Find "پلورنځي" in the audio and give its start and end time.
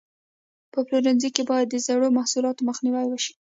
0.87-1.29